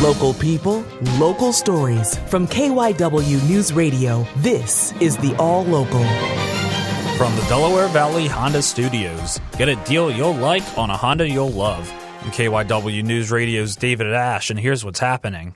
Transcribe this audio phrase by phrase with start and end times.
[0.00, 0.82] Local people,
[1.18, 2.16] local stories.
[2.28, 6.02] From KYW News Radio, this is the All Local.
[7.18, 11.50] From the Delaware Valley Honda Studios, get a deal you'll like on a Honda you'll
[11.50, 11.92] love.
[12.22, 15.54] I'm KYW News Radio's David Ash, and here's what's happening.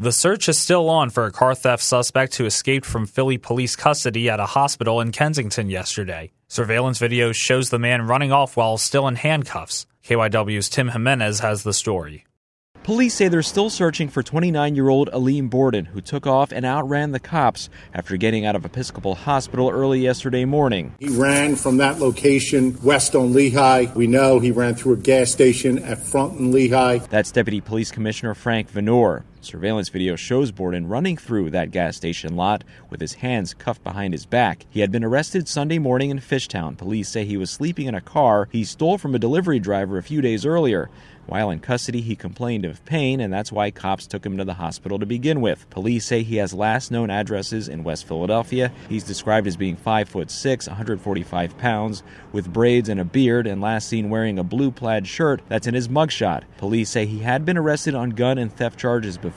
[0.00, 3.76] The search is still on for a car theft suspect who escaped from Philly police
[3.76, 6.32] custody at a hospital in Kensington yesterday.
[6.48, 9.86] Surveillance video shows the man running off while still in handcuffs.
[10.04, 12.24] KYW's Tim Jimenez has the story.
[12.82, 16.64] Police say they're still searching for 29 year old Aleem Borden, who took off and
[16.64, 20.94] outran the cops after getting out of Episcopal Hospital early yesterday morning.
[20.98, 23.92] He ran from that location west on Lehigh.
[23.94, 26.98] We know he ran through a gas station at Front and Lehigh.
[27.10, 29.24] That's Deputy Police Commissioner Frank Vanore.
[29.42, 34.12] Surveillance video shows Borden running through that gas station lot with his hands cuffed behind
[34.12, 34.66] his back.
[34.68, 36.76] He had been arrested Sunday morning in Fishtown.
[36.76, 40.02] Police say he was sleeping in a car he stole from a delivery driver a
[40.02, 40.90] few days earlier.
[41.30, 44.54] While in custody, he complained of pain, and that's why cops took him to the
[44.54, 45.68] hospital to begin with.
[45.70, 48.72] Police say he has last known addresses in West Philadelphia.
[48.88, 52.02] He's described as being 5 foot 6, 145 pounds,
[52.32, 55.74] with braids and a beard, and last seen wearing a blue plaid shirt that's in
[55.74, 56.42] his mugshot.
[56.58, 59.29] Police say he had been arrested on gun and theft charges before,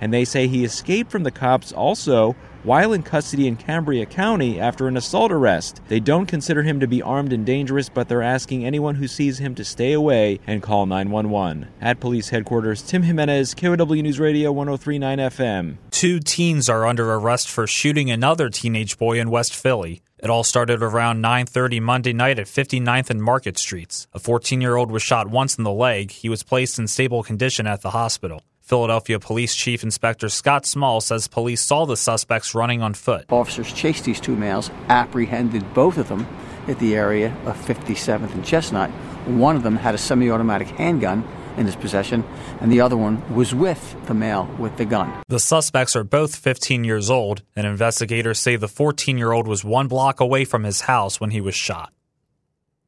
[0.00, 4.58] and they say he escaped from the cops also while in custody in Cambria County
[4.58, 5.80] after an assault arrest.
[5.88, 9.38] They don't consider him to be armed and dangerous, but they're asking anyone who sees
[9.38, 11.68] him to stay away and call 911.
[11.80, 15.76] At police headquarters, Tim Jimenez, KYW News Radio 1039 FM.
[15.90, 20.02] Two teens are under arrest for shooting another teenage boy in West Philly.
[20.18, 24.06] It all started around 9:30 Monday night at 59th and Market Streets.
[24.14, 26.12] A 14-year-old was shot once in the leg.
[26.12, 28.40] He was placed in stable condition at the hospital.
[28.64, 33.26] Philadelphia Police Chief Inspector Scott Small says police saw the suspects running on foot.
[33.30, 36.26] Officers chased these two males, apprehended both of them
[36.66, 38.88] at the area of 57th and Chestnut.
[39.26, 42.24] One of them had a semi automatic handgun in his possession,
[42.62, 45.12] and the other one was with the male with the gun.
[45.28, 49.62] The suspects are both 15 years old, and investigators say the 14 year old was
[49.62, 51.92] one block away from his house when he was shot.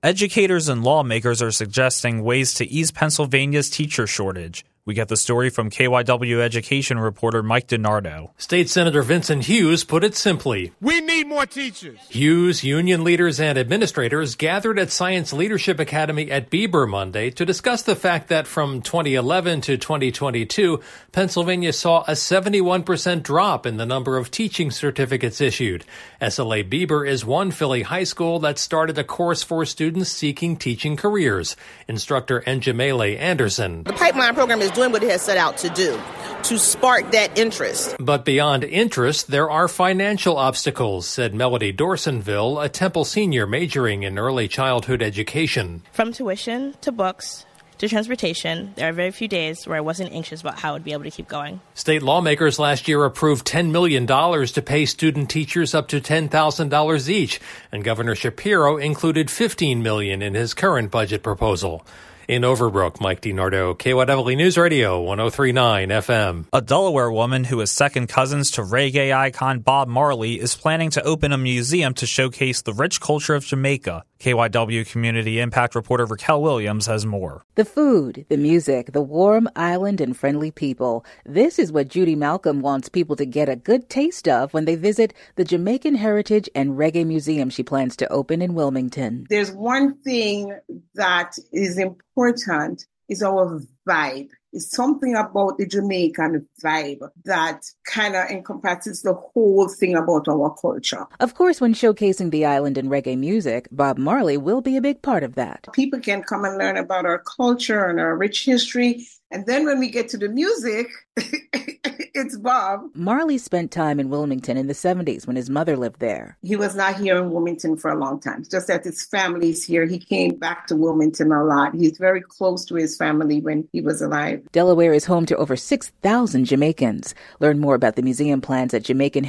[0.02, 4.64] Educators and lawmakers are suggesting ways to ease Pennsylvania's teacher shortage.
[4.86, 8.30] We get the story from KYW education reporter Mike DiNardo.
[8.38, 11.98] State Senator Vincent Hughes put it simply We need more teachers.
[12.08, 17.82] Hughes, union leaders, and administrators gathered at Science Leadership Academy at Beeber Monday to discuss
[17.82, 20.80] the fact that from 2011 to 2022,
[21.10, 25.84] Pennsylvania saw a 71% drop in the number of teaching certificates issued.
[26.22, 30.96] SLA Beeber is one Philly high school that started a course for students seeking teaching
[30.96, 31.56] careers.
[31.88, 33.82] Instructor Enjamele Anderson.
[33.82, 35.98] The pipeline program is doing what it has set out to do
[36.44, 37.96] to spark that interest.
[37.98, 44.18] But beyond interest, there are financial obstacles, said Melody Dorsonville, a Temple senior majoring in
[44.18, 45.82] early childhood education.
[45.92, 47.46] From tuition to books
[47.78, 50.84] to transportation, there are very few days where I wasn't anxious about how I would
[50.84, 51.60] be able to keep going.
[51.74, 57.40] State lawmakers last year approved $10 million to pay student teachers up to $10,000 each,
[57.72, 61.84] and Governor Shapiro included 15 million in his current budget proposal.
[62.28, 66.46] In Overbrook, Mike DiNardo, KYW News Radio, 1039 FM.
[66.52, 71.02] A Delaware woman who is second cousins to reggae icon Bob Marley is planning to
[71.04, 74.02] open a museum to showcase the rich culture of Jamaica.
[74.20, 77.44] KYW Community Impact reporter Raquel Williams has more.
[77.54, 81.04] The food, the music, the warm island and friendly people.
[81.24, 84.74] This is what Judy Malcolm wants people to get a good taste of when they
[84.74, 89.26] visit the Jamaican Heritage and Reggae Museum she plans to open in Wilmington.
[89.28, 90.58] There's one thing
[90.94, 94.30] that is important is our vibe.
[94.56, 100.56] It's something about the Jamaican vibe that kind of encompasses the whole thing about our
[100.58, 101.04] culture.
[101.20, 105.02] Of course, when showcasing the island and reggae music, Bob Marley will be a big
[105.02, 105.68] part of that.
[105.74, 109.78] People can come and learn about our culture and our rich history And then when
[109.78, 112.82] we get to the music, it's Bob.
[112.94, 116.38] Marley spent time in Wilmington in the 70s when his mother lived there.
[116.42, 119.84] He was not here in Wilmington for a long time, just that his family's here.
[119.84, 121.74] He came back to Wilmington a lot.
[121.74, 124.46] He's very close to his family when he was alive.
[124.52, 127.14] Delaware is home to over 6,000 Jamaicans.
[127.40, 129.24] Learn more about the museum plans at Jamaican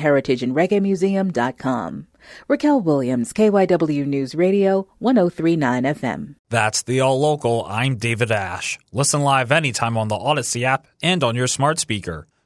[2.47, 6.35] Raquel Williams, KYW News Radio, 1039 FM.
[6.49, 7.65] That's the All Local.
[7.65, 8.79] I'm David Ash.
[8.91, 12.27] Listen live anytime on the Audacy app and on your smart speaker.